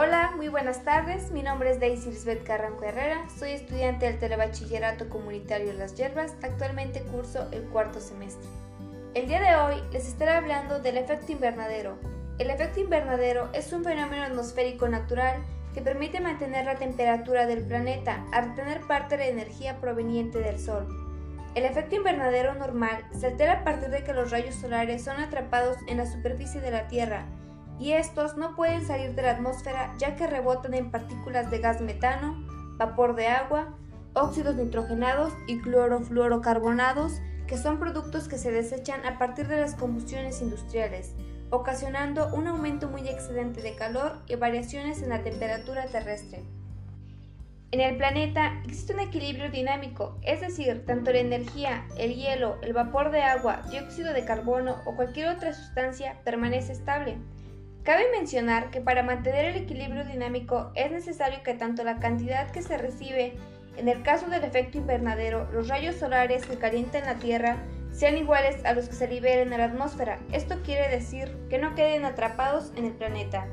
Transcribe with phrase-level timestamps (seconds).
[0.00, 1.32] Hola, muy buenas tardes.
[1.32, 3.28] Mi nombre es Daisy Lisbeth Carranco Herrera.
[3.36, 6.36] Soy estudiante del Telebachillerato Comunitario Las Hierbas.
[6.40, 8.48] Actualmente curso el cuarto semestre.
[9.14, 11.98] El día de hoy les estaré hablando del efecto invernadero.
[12.38, 15.42] El efecto invernadero es un fenómeno atmosférico natural
[15.74, 20.60] que permite mantener la temperatura del planeta al retener parte de la energía proveniente del
[20.60, 20.86] Sol.
[21.56, 25.76] El efecto invernadero normal se altera a partir de que los rayos solares son atrapados
[25.88, 27.26] en la superficie de la Tierra
[27.78, 31.80] y estos no pueden salir de la atmósfera ya que rebotan en partículas de gas
[31.80, 32.36] metano,
[32.76, 33.74] vapor de agua,
[34.14, 40.42] óxidos nitrogenados y clorofluorocarbonados, que son productos que se desechan a partir de las combustiones
[40.42, 41.14] industriales,
[41.50, 46.42] ocasionando un aumento muy excedente de calor y variaciones en la temperatura terrestre.
[47.70, 52.72] En el planeta existe un equilibrio dinámico, es decir, tanto la energía, el hielo, el
[52.72, 57.18] vapor de agua, dióxido de carbono o cualquier otra sustancia permanece estable.
[57.88, 62.60] Cabe mencionar que para mantener el equilibrio dinámico es necesario que tanto la cantidad que
[62.60, 63.32] se recibe,
[63.78, 67.56] en el caso del efecto invernadero, los rayos solares que calientan la Tierra,
[67.90, 70.18] sean iguales a los que se liberen a la atmósfera.
[70.32, 73.46] Esto quiere decir que no queden atrapados en el planeta.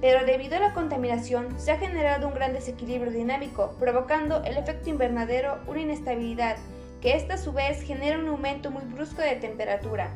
[0.00, 4.88] Pero debido a la contaminación se ha generado un gran desequilibrio dinámico, provocando el efecto
[4.88, 6.56] invernadero una inestabilidad,
[7.02, 10.10] que esta a su vez genera un aumento muy brusco de temperatura.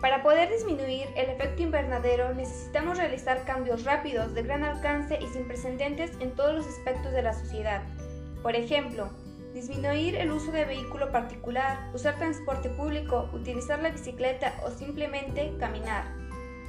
[0.00, 5.46] Para poder disminuir el efecto invernadero necesitamos realizar cambios rápidos, de gran alcance y sin
[5.46, 7.82] precedentes en todos los aspectos de la sociedad.
[8.42, 9.08] Por ejemplo,
[9.54, 16.04] disminuir el uso de vehículo particular, usar transporte público, utilizar la bicicleta o simplemente caminar.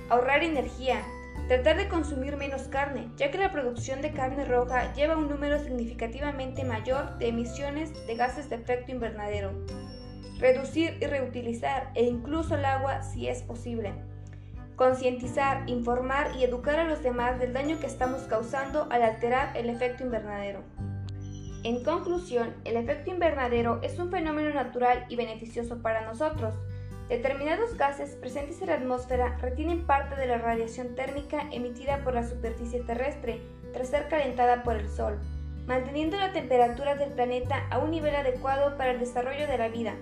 [0.10, 1.04] Ahorrar energía,
[1.48, 5.60] tratar de consumir menos carne, ya que la producción de carne roja lleva un número
[5.60, 9.52] significativamente mayor de emisiones de gases de efecto invernadero
[10.40, 13.94] reducir y reutilizar e incluso el agua si es posible.
[14.76, 19.70] Concientizar, informar y educar a los demás del daño que estamos causando al alterar el
[19.70, 20.64] efecto invernadero.
[21.64, 26.54] En conclusión, el efecto invernadero es un fenómeno natural y beneficioso para nosotros.
[27.10, 32.28] Determinados gases presentes en la atmósfera retienen parte de la radiación térmica emitida por la
[32.28, 33.42] superficie terrestre
[33.74, 35.20] tras ser calentada por el Sol,
[35.68, 39.96] manteniendo la temperatura del planeta a un nivel adecuado para el desarrollo de la vida.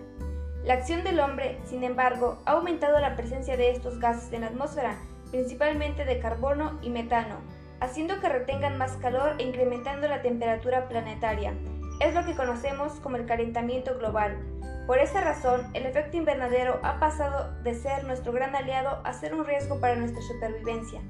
[0.66, 4.48] La acción del hombre, sin embargo, ha aumentado la presencia de estos gases en la
[4.48, 4.96] atmósfera,
[5.30, 7.36] principalmente de carbono y metano,
[7.82, 11.54] haciendo que retengan más calor e incrementando la temperatura planetaria.
[12.00, 14.38] Es lo que conocemos como el calentamiento global.
[14.88, 19.36] Por esa razón, el efecto invernadero ha pasado de ser nuestro gran aliado a ser
[19.36, 21.02] un riesgo para nuestra supervivencia.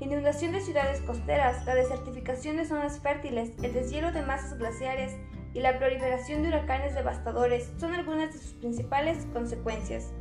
[0.00, 5.14] La inundación de ciudades costeras, la desertificación de zonas fértiles, el deshielo de masas glaciares
[5.56, 10.12] y la proliferación de huracanes devastadores son algunas de sus principales consecuencias.